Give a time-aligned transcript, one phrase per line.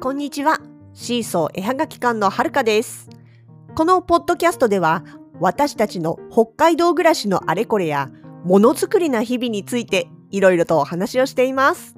[0.00, 0.58] こんにちは。
[0.94, 3.10] シーソー絵はがき館のはるかです。
[3.74, 5.04] このポッドキャストでは、
[5.40, 8.08] 私たちの北海道暮らしのあれこれや、
[8.42, 11.96] ものづくりな日々について、いろいろとお話をしています。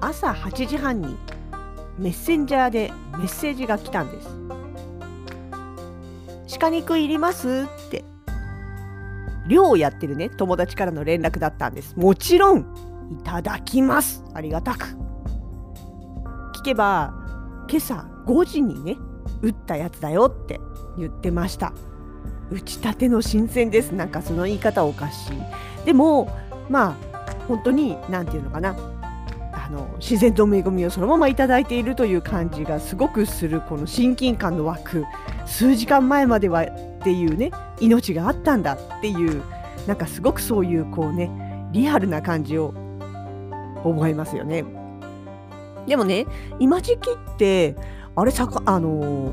[0.00, 1.16] 朝8時半に
[1.96, 4.61] メッセンジャーでメッセージが来たんです。
[6.62, 8.04] 鹿肉いりますって。
[9.48, 11.96] 漁をやってるね友達からの連絡だったんです。
[11.96, 12.60] もちろん
[13.10, 14.22] いただきます。
[14.32, 14.84] ありがたく。
[16.54, 17.12] 聞けば
[17.68, 18.96] 今朝5時にね
[19.42, 20.60] 打ったやつだよって
[20.96, 21.72] 言ってました。
[22.52, 23.90] 打ちたての新鮮です。
[23.90, 25.84] なんかその言い方おかしい。
[25.84, 26.28] でも
[26.70, 28.76] まあ本当に何て言うのかな。
[29.64, 35.04] あの自然の恵みをそのままいただいているという感じがすごくするこの親近感の湧く
[35.46, 39.42] 数時間前まではっていうね命があったんだっていう
[39.86, 41.30] なんかすごくそういうこうね
[41.72, 42.74] リアルな感じを
[43.84, 44.64] 覚えますよね。
[45.86, 46.26] でもね
[46.58, 47.76] 今時期って
[48.16, 49.32] あれさかあの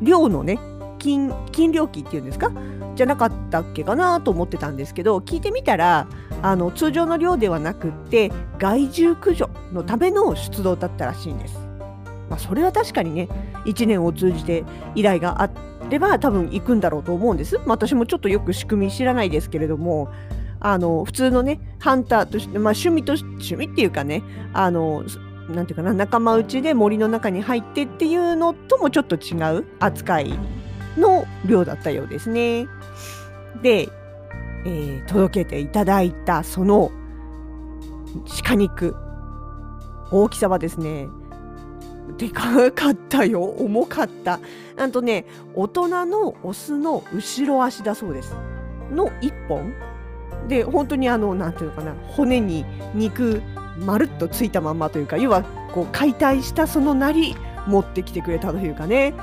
[0.00, 0.58] 漁のね
[0.98, 2.52] 金金漁期っていうんですか？
[2.94, 6.08] じゃなかったっけかなと思ってたんですけど聞いてみたら
[6.42, 11.58] あの通常の漁ではなくって害獣駆除のための出動だったらしいんです。
[12.28, 13.28] まあ、それは確かにね
[13.66, 15.50] 1年を通じて依頼があ
[15.88, 17.58] れば多分行くんだろうと思うんです。
[17.58, 20.08] まあ、私もちょっとよく仕組み知らないですけれども
[20.60, 25.04] あの普通のねハンターとして、まあ、趣味と趣味っていうかねあの
[25.48, 30.38] なんていうかな仲間内で森の中に入ってっていうのともちょっと違う扱い
[30.96, 32.66] の量だったようですね。
[33.62, 33.88] で、
[34.66, 36.90] えー届けていただいたその
[38.44, 38.96] 鹿肉。
[40.10, 41.08] 大きさはですね
[42.16, 43.42] でかかったよ。
[43.42, 44.40] 重かった。
[44.76, 45.24] なんとね
[45.54, 48.34] 大人のオスの後ろ足だそうです。
[48.92, 49.72] の1本。
[50.48, 53.42] で本当にあのなんていうのかな骨に肉
[53.78, 57.34] まるっとついたまんまというか要はこう解体したそのなり
[57.66, 59.14] 持ってきてくれたというかね。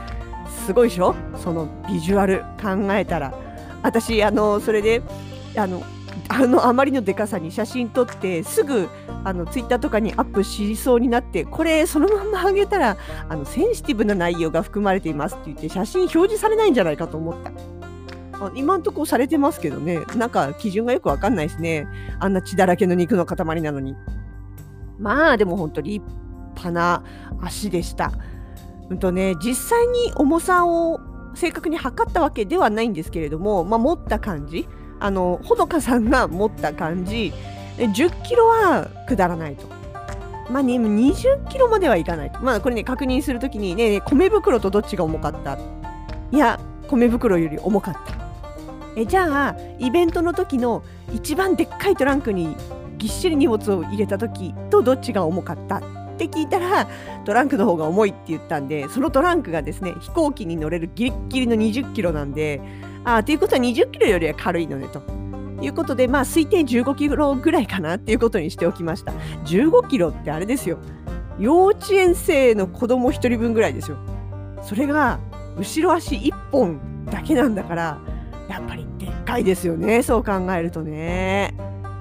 [0.65, 1.15] すごいでしょ？
[1.37, 3.33] そのビジュアル考えたら。
[3.81, 5.01] 私あのそれで
[5.55, 5.83] あの
[6.29, 8.89] あのあまりのでかさに写真撮ってすぐ
[9.23, 12.97] あのツイッターとかにアップしそうになってこれそのまま上げたら
[13.29, 17.51] あのセンシティブな内容が含まれていますって言って写真表示されないんじゃないかと思った。
[18.45, 20.01] あ今んとこされてますけどね。
[20.17, 21.87] なんか基準がよくわかんないですね。
[22.19, 23.95] あんな血だらけの肉の塊なのに。
[24.99, 26.05] まあでも本当立
[26.55, 27.03] 派な
[27.41, 28.11] 足でした。
[28.89, 30.99] うんとね実際に重さを
[31.35, 34.67] 正確に測ったわけではないんですけれども、まあ、持った感じ
[34.99, 37.33] あのほのかさんが持った感じ
[37.77, 39.67] 1 0キロは下らないと。
[40.49, 42.39] まあね、20キロまではいかないと。
[42.41, 45.57] まあこれね、確認するときにね、米袋とどっちが重かった？
[46.31, 48.01] いや、米袋より重かった。
[48.95, 50.83] えじゃあ、イベントの時の
[51.13, 52.55] 一番でっかいトランクに
[52.97, 55.81] ぎっしり荷物を入れた時とどっちが重かった？
[56.13, 56.87] って聞いたら、
[57.25, 62.61] トランクの方が重いって言ったんで、そのトランクがですね、飛行機に乗れるギリッギリの20キロなんで、
[63.03, 65.01] あーということは20キロよりは軽いのねと。
[65.61, 69.13] いうことで、まあ、推定15キロぐらいかなっていうことにしておきました。
[69.45, 70.77] 15キロってあれですよ。
[71.39, 73.97] 幼稚園生の子供1人分ぐらいですよ。
[74.61, 75.19] それが、
[75.57, 77.97] 後ろ足1本だけなんだから、
[78.49, 80.03] やっぱりでっかいですよね。
[80.03, 81.55] そう考えるとね。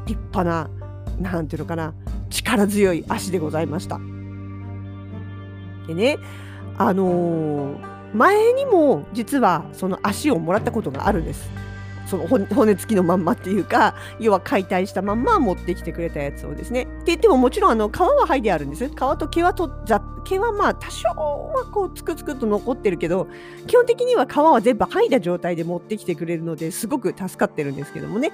[0.07, 0.69] 立派な、
[1.21, 1.95] なんていうのかな、
[2.33, 4.01] 力強い足でございました。
[5.87, 6.19] でね、
[6.79, 11.51] あのー前にも実はその足をもらったことがあるんです。
[12.07, 16.83] その骨付きのまんまっていうか要は解体したまんま持ってきてくれたやつをですね。
[16.83, 18.89] って言ってももちろんあの皮は剥いであるんです。
[18.89, 23.29] 皮と毛はとざ毛はまあ多少はこうつくつくと残ってるけど
[23.67, 28.33] 基本的には皮は全部剥いだ状態で持ってきてくれるのですごく助かってるんですけどもね。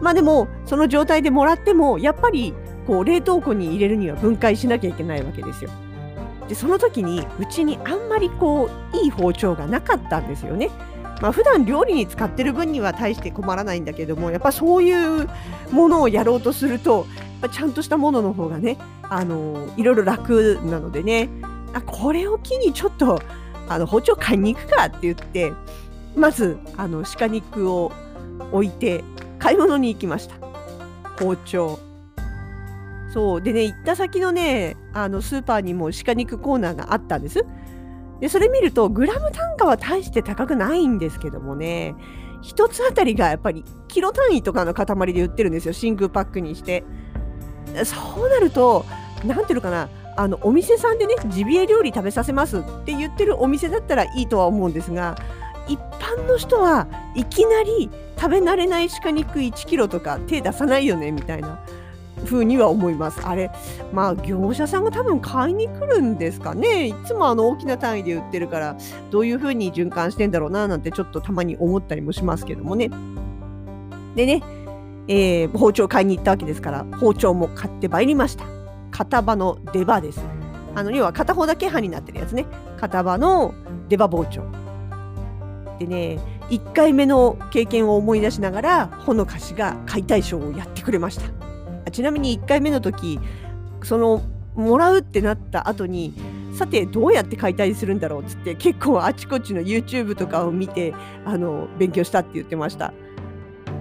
[0.00, 2.54] まあでもその状態でもらってもやっぱり
[2.86, 5.70] こう冷凍庫に入れるには分解しなきゃいけないわけですよ。
[6.48, 10.70] でその時にうちにあんまりこういい包丁がなかったんですよね。
[11.20, 15.28] まあ普段料理に使ってる分には大して困らないんだけどもやっぱそういう
[15.70, 21.28] ものをやろうとするとやっぱちゃんとしたものの方がねあのいろいろ楽なのでね
[21.74, 23.22] あこれを機にちょっと
[23.68, 25.52] あの包丁買いに行くかって言って
[26.16, 27.92] まずあの鹿肉を
[28.50, 29.04] 置いて
[29.42, 30.36] 買い物に行きました。
[31.18, 31.80] 包丁。
[33.12, 33.42] そう。
[33.42, 37.44] でね行った先のねあのスーパーにも鹿肉コーナーがあったんです。
[38.20, 41.96] でそれ見るとグラム単価は大して高くないんですけどもね
[42.40, 45.72] 一つあたりがやっぱりキロ単位とかの塊で売ってるんですよ。
[45.74, 46.84] 真空パックにして。
[47.84, 48.84] そうなると
[49.24, 55.16] なんていうのかなあのお店さんでねジビエ料理食べさせますって言ってるお店だったらいいとは思うんですが
[55.68, 61.64] 一般の人はいきなり食べ慣れない鹿肉1キロとか手出さないよねみたいな
[62.24, 63.20] 風には思います。
[63.24, 63.50] あれ、
[63.92, 66.88] まあ業者さんが多分買いに来るんですかね。
[66.88, 68.76] いつもあの大きな単位で売ってるから、
[69.10, 72.90] どういう風に循環してんだろうななんてちょっとたまに思ったりもしますけどもね。
[74.14, 74.42] でね、
[75.08, 78.44] えー、包丁買いに行ったわけですから、包丁も買ってまいりました。
[78.90, 80.20] 片刃の出刃です。
[80.74, 82.46] あの要は片方だけ刃になってるやつね。
[82.78, 83.52] 片刃の
[83.88, 84.61] 出刃包丁。
[85.86, 86.18] でね、
[86.50, 91.90] 1回目の経験を思い出しながら、ほのかしが解体ショーをやってくれました。
[91.90, 93.18] ちなみに1回目の時、
[93.82, 94.22] その、
[94.54, 96.14] もらうってなった後に、
[96.52, 100.94] さてどうやって解体するんだろうっつって結構あちこちの YouTube とかを見て
[101.24, 102.92] あの勉強したって言ってました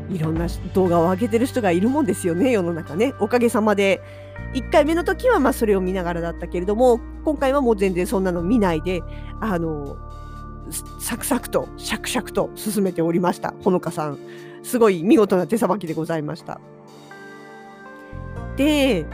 [0.09, 4.01] いろんな動画を上げてる人がいるもんですよね世の中ねおかげさまで
[4.53, 9.01] 1回目の時はまあそれを見ながらだったけれども今回はもう全然そんなの見ないで
[9.41, 9.97] あの
[10.99, 13.53] サクサクとシャクシャクと進めておりました。
[13.63, 14.19] ほのかさん。
[14.63, 16.59] すごい見事な手さばきでございました。
[18.57, 19.05] で、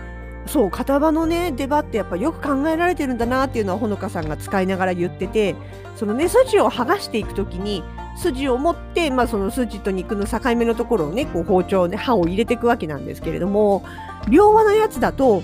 [0.45, 5.55] そう、片場のね、出刃ってやっぱよく考えられてるんだなっていうのはほのかさんが使いながら言ってて、
[5.95, 7.83] そのね、筋を剥がしていくときに、
[8.17, 13.83] 筋を持って、まあその筋と肉の境目のところをね、こう包丁で刃を入れていくわけなんですけれども、
[14.29, 15.43] 両刃のやつだと、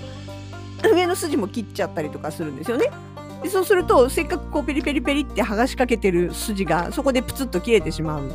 [0.92, 2.90] 上の筋も切っちゃったりとかするんですよね。
[3.44, 8.32] でそうするとせっかくこうペリペリペリって剥がしかけてる筋がそこでプツッと切れてしまう。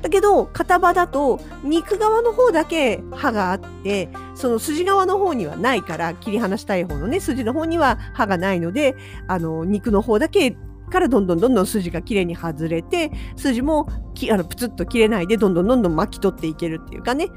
[0.00, 8.94] だけど片刃だと肉側の方だけ刃があってその筋側の方にはないから切り離したい方のね筋の方には刃がないので
[9.28, 10.56] あの肉の方だけ
[10.90, 17.28] からどんどんどんどん筋がきれいに外れて筋もきあのプツッと切れないでどんどんどんどん巻き取っていけるっていうかね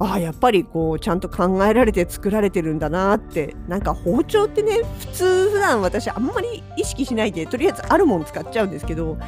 [0.00, 3.56] ああやっぱりこうちゃんと考えられて作られてるんだなって。
[3.68, 9.18] なんか包丁ってね普通普段私あんまり意識しないでとりあえずあるもん使っちゃうんですけど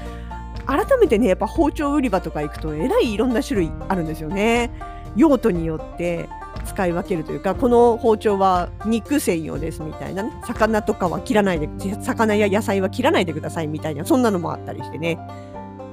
[0.67, 4.71] 改めてねやっぱ包丁売り場とか行くとえらいいろんな種類あるんですよね。
[5.17, 6.29] 用途によって
[6.65, 11.69] 使い分けるというかこの包丁は肉専用ですみたいなね魚とかは切らないで
[12.01, 15.19] 魚や野菜は切らないでくださいみたいなそんなのもあったりしてね。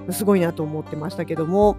[0.09, 1.77] すごいなと思ってましたけども。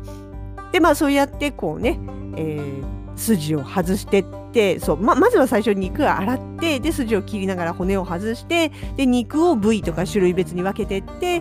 [0.73, 1.99] でまあそうやってこうね
[2.39, 11.41] えー、筋を外してってそうままずは最初に肉を洗ってで筋を切りながら骨を外してで肉を部位とか種類別に分けてって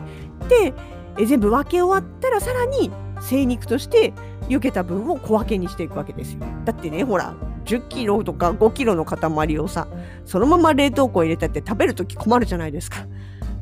[0.49, 0.73] で
[1.19, 2.91] え全部分け終わったらさらに
[3.21, 4.13] 精肉として
[4.49, 6.39] 避けた分を小分けにしていくわけですよ。
[6.65, 7.35] だってねほら
[7.65, 9.87] 10キロとか5キロの塊をさ
[10.25, 13.05] そのまま冷凍庫入れたって食べるとき困るじゃないですか。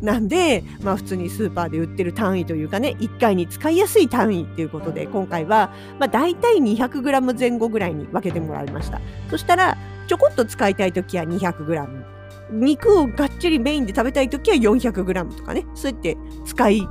[0.02, 9.02] なんで、まあ普通にスーパーで売ってる単位というかね、1回に使いやすい単位っていうことで、今回は、まあ大体 200g 前後ぐらいに分けてもらいました。
[9.30, 9.78] そしたら、
[10.08, 12.16] ちょこっと使いたいときは 200g。
[12.52, 16.88] 肉をがっちりメインで食べたいときは 400g とかね、そうやって使い、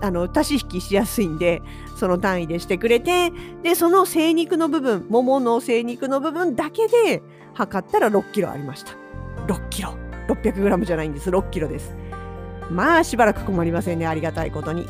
[0.00, 1.60] あの、足し引きしやすいんで、
[1.96, 3.32] その単位でしてくれて、
[3.62, 7.22] で、その精肉の部分、ももの精肉の部分だけで
[7.54, 8.92] 測ったら6キロありました。
[9.46, 9.94] 6キロ。
[10.28, 11.30] 600g じゃないんです。
[11.30, 12.01] 6キロです。
[12.70, 14.06] まあしばらく困りませんね。
[14.06, 14.88] ありがたいことに。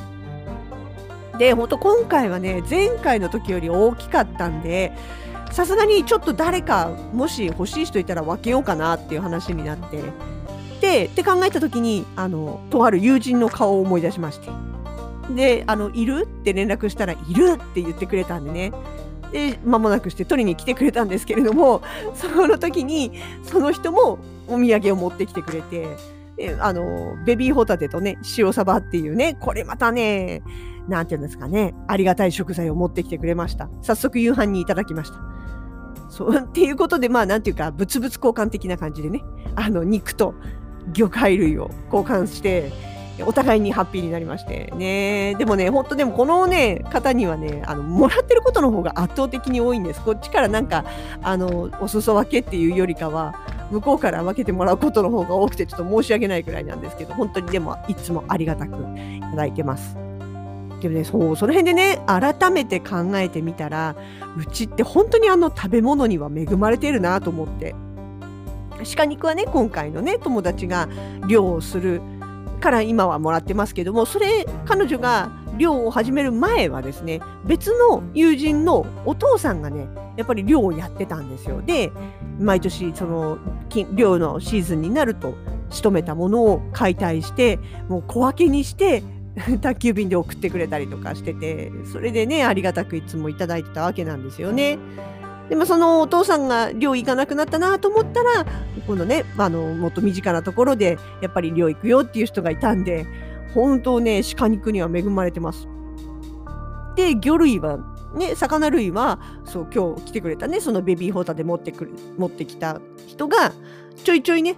[1.38, 4.92] で本当今回はね前回の時より大きかったんで
[5.50, 10.02] さすがにちょっと誰かもし欲しい人いたら分けようかなっていう話になって
[10.80, 14.50] でって考えた時にあのとある友人の顔を思い出しまして。
[15.34, 16.24] であのいる？
[16.24, 18.72] って連絡したらいるって言ってくれたんでね。
[19.30, 21.80] で間もなくして取りに来てくれたんですけれども
[22.14, 23.12] その時に
[23.42, 25.96] その人もお土産を持ってきてくれて
[26.60, 30.42] あの、ベビーホタテとね、塩サバっていうね、これまたね、
[30.88, 33.68] なんていうんですかね、ありがたい食材を持ってきてくれました。
[33.82, 35.16] 早速夕飯にいただきました。
[36.08, 39.22] そう、 っていうことで、まあ、なんていうか、物々交換的な感じでね、
[39.54, 40.34] あの、肉と
[40.92, 42.72] 魚介類を交換して、
[43.24, 45.34] お互いにハッピーになりましてね。
[45.38, 50.00] でもね、ほんとでもこのね、方にはね、あの、もらってることの方が圧倒的に多いんです。
[50.02, 50.84] こっちからなんか、
[51.22, 53.34] あの、お裾分けっていうよりかは、
[53.72, 59.96] 向こうから分けてもらうことの方が多くて、ちょっと申し訳ないくらいなんですけど、本当にでも、いつもありがたくいただいてます。
[60.80, 63.96] でもね、そう、その辺でね、改めて考えてみたら、
[64.36, 67.74] うちって本当にあの食べ物には恵まれてるなと思って。
[68.96, 70.88] 鹿肉はね、今回のね、友達が
[71.26, 72.02] 漁をする
[72.62, 81.90] から今はもらってますけどもそれ彼女が漁を始める前はですね別の友人のお父さんがねやっぱり漁をやってたんですよで
[82.38, 83.38] 毎年その
[83.94, 85.34] 漁のシーズンになると
[85.70, 89.02] 仕留めたものを解体してもう小分けにして
[89.62, 94.78] 宅急便で送ってくれたりとかしててそれでねありがたくいつもいただいてたわけなんですよね。
[95.48, 98.46] でもそのお父さんが寮行かなくなったなと思ったら
[98.86, 103.06] 今度ねあのもっと身近なところでやっぱり寮行くよっていう人がいたんで
[103.52, 105.68] 本当ね鹿肉には恵まれてます。
[106.96, 107.78] で魚類は
[108.14, 113.52] ね魚類はそう今日来てくれたねそのベビーホタテ持ってくる持ってきた人が
[114.04, 114.56] ちょいちょいね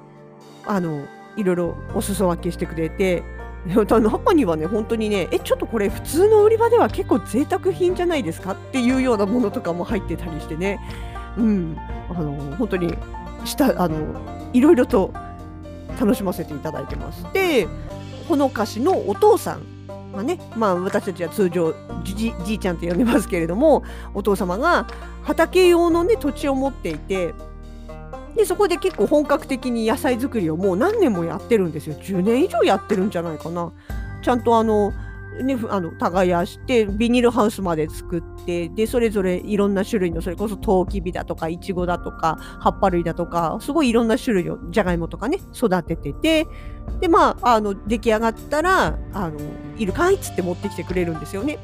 [0.66, 1.06] あの
[1.36, 3.22] いろいろお裾分けしてくれて
[3.66, 10.78] 中にはね本当にねえちょっとこれ普通の売り場では結構贅沢品じゃないですかっていうようなものとかも入ってたりしてね
[11.38, 11.76] うん
[12.10, 12.94] あの本当に
[13.44, 14.20] したあの
[14.52, 15.12] いろいろと
[15.98, 17.24] 楽しませていただいてます。
[17.32, 17.68] で
[18.28, 19.73] ほのかしのお父さん
[20.14, 23.82] まあねまあ、私たちは通常じいちゃんと呼んでますけれども
[24.14, 24.86] お父様が
[25.22, 27.34] 畑用の、ね、土地を持っていて
[28.36, 31.94] でそこで結構本格的に野菜作りをもう何年もやってるんですよ。
[31.94, 33.72] 10年以上やってるんじゃないかな。
[34.22, 34.92] ちゃんとあの
[35.42, 46.46] ね、あの耕してビニールハウスまで作ってでそれぞれいろんな種類のそれこそトウキビだとかイチゴだとか葉っぱ類だとかすごいいろんな種類をじゃがいもとかね育ててて
[47.00, 49.38] でまああの出来上がったらあの
[49.78, 51.58] いるかいっつって持ってきてくれるんですよね。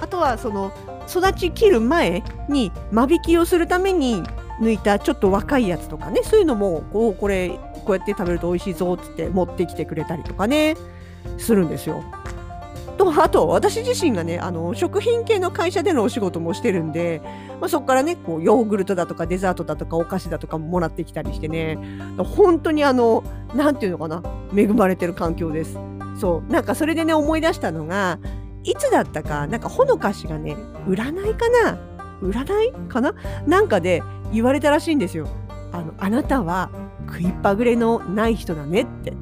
[0.00, 0.72] あとはその
[1.08, 4.22] 育ちきる前に間引きをするために
[4.60, 10.76] 抜いたちょっと若いやつとかねそういうのもこうこれこうやって食べると美味しいぞっつって持ってきてくれたりとかね
[11.38, 12.02] するんですよ。
[13.00, 17.22] とあと私自身がねあの食品系の会社でのお仕事もしてるんで、
[17.58, 21.78] まあ、そこからねこうヨーグルトだとかデザートだとかお菓子だとかももらってきたりしてね
[22.18, 23.24] 本当にあの
[23.54, 24.22] 何て言うのかな
[24.54, 25.78] 恵まれてる環境です。
[26.20, 28.18] そうなんかそれでね思い出したのが
[28.62, 30.54] いつだったかなんかほのかしがね
[30.86, 31.78] 占いかな？
[32.20, 33.14] 占いかな？
[33.46, 35.26] なんかで言われたらしいんですよ。
[35.72, 36.70] あのあなたは
[37.06, 39.14] 食いっぱぐれのない人だねって。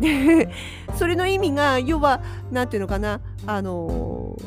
[0.00, 0.50] で
[0.96, 3.20] それの意味が要は何て言うのかな？
[3.46, 4.38] あの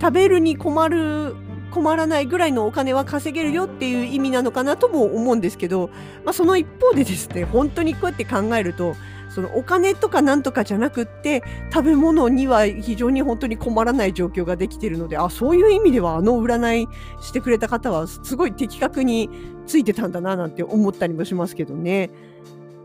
[0.00, 1.34] 食べるに困る
[1.72, 5.90] 困らないぐらいのお金は稼げるよっていう意味なのかなとも思うんですけど、
[6.24, 8.94] まあ、その一方でですね本当にこうやって考えると
[9.30, 11.42] そのお金とかなんとかじゃなくって
[11.72, 16.88] 食べ物には非常に本当に困らない状況ができてるのであそういう意味ではあの占い
[17.20, 19.28] してくれた方はすごい的確に
[19.66, 22.10] ついてたんだななんて思ったりもしますけどね。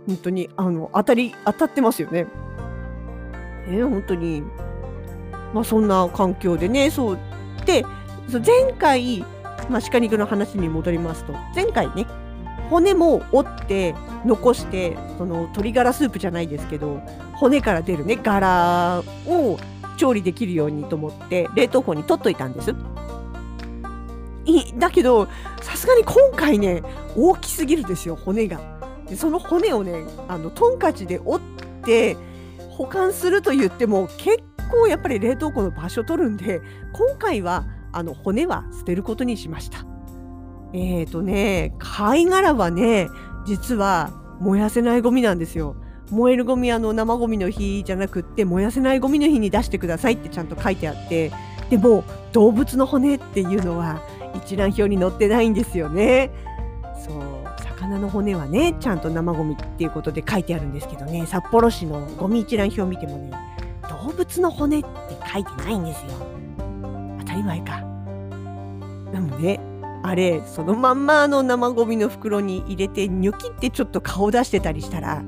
[0.06, 2.28] 本当にあの当たり当たってますよね。
[3.68, 4.44] えー、本当に。
[5.54, 7.20] まあそんな環境でねそう。
[7.66, 7.86] で
[8.28, 9.24] 前回、
[9.70, 12.06] まあ、鹿肉の話に戻りますと前回ね
[12.74, 13.94] 骨も折って
[14.25, 17.03] 残してその鶏ガラスープじゃないですけど
[17.36, 19.60] 骨から出るね柄を
[19.96, 22.74] 調理できるようにと思って冷凍庫に取っといたんです。
[24.46, 25.27] いだけど
[25.62, 26.82] さすがに今回ね
[27.15, 28.60] 大きすぎるですよ骨が。
[29.08, 32.18] でその骨をねあのトンカチで折って
[32.72, 34.39] 保管すると言っても結
[34.72, 36.60] 構やっぱり冷凍庫の場所取るんで
[36.92, 39.93] 今回はあの骨は捨てることにしました。
[40.74, 43.10] えっ、ー、とね、貝殻はね、
[43.46, 45.75] 実は燃やせないゴミなんですよ。
[46.10, 51.32] 燃えるゴミあの生ゴミの日じゃなくって燃やせないゴミの日に出してくださいってちゃんと書いてあって
[51.70, 52.03] でも
[52.34, 54.01] 動物の骨っていうのは
[54.36, 56.30] 一覧表に載ってないんですよね。
[57.03, 57.24] そう
[57.63, 63.32] 魚の骨はねちゃんと生ゴミっていうことで書いてあるんですけどね札幌市のゴミ一覧表を見てもね
[63.89, 64.89] 動物の骨って
[65.32, 66.12] 書いてないんですよ。
[67.20, 67.80] 当たり前か。
[69.12, 69.73] でもね
[70.06, 75.24] あれそのまんまの生ゴミの袋に入れてニョキってちょっと顔出してたりしたら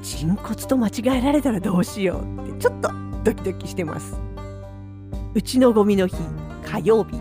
[0.00, 2.90] 人骨と間違えられたらどうしようってちょっと
[3.24, 4.16] ドキドキしてます。
[5.34, 6.16] うちのゴミの日
[6.64, 7.20] 火曜日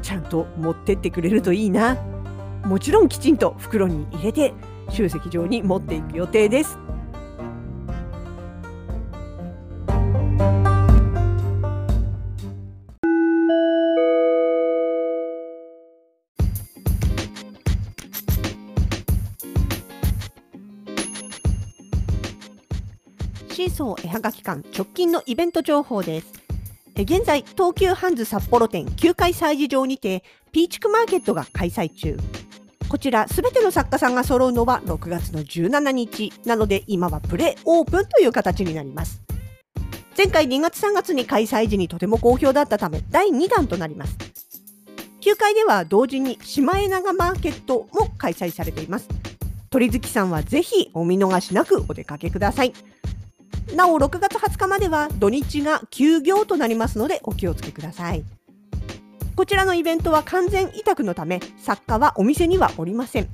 [0.00, 1.96] ちゃんと持ってってくれるといいな。
[2.64, 4.54] もちろんきちんと袋に入れて
[4.88, 6.78] 集積場に持っていく予定です。
[23.54, 26.32] シーソー絵はがき館直近のイベント情報です。
[26.96, 32.18] 現在、東急ハンズ札幌店9階催事場にて、ピーチクマーケットが開催中。
[32.88, 36.32] こちら、すべての作家さんが揃うのは6月の17日。
[36.44, 39.22] なので、今はプレオープンという形になります。
[40.16, 44.16] 前回2月3月に開催時にとても好評だったため、第2弾となります。
[45.20, 49.08] 9階では同時にシマエナガマーケットも開催されています。
[49.70, 52.72] 鳥月さんはぜひお見逃しなくお出かけください。
[53.72, 58.24] なお6月20日までは土日が休業となりますのでお気をつけください。
[59.36, 63.28] こちらのイベントは完全委託のため作家はお店にはおりません。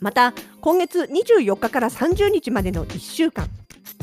[0.00, 3.48] また今月24日から30日までの1週間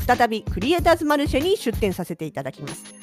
[0.06, 2.94] 再びクリエイターズマルシェに出店させていただきます。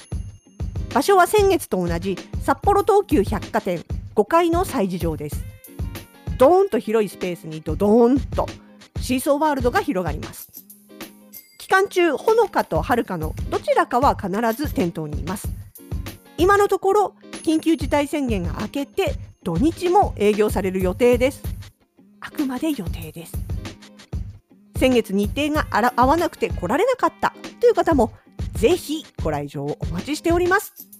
[0.93, 3.83] 場所は先月と同じ札幌東急百貨店
[4.15, 5.43] 5階の催事場です。
[6.37, 8.47] ドーンと広いスペースにドドーンと
[9.01, 10.64] シーソーワールドが広がります。
[11.75, 15.49] 間中ほのかとはるかのどちらかは必ず店頭にいます。
[16.37, 21.43] 今のところ緊急事態宣言が明けて土日も営業される予定です。
[22.21, 23.33] あくまで予定です。
[24.77, 25.67] 先月日程が
[25.97, 28.13] 合わなくて来られなかったという方も
[28.53, 30.94] ぜひご来場をお待ちしております。